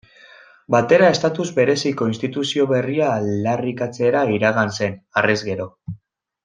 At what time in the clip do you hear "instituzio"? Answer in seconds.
2.13-2.67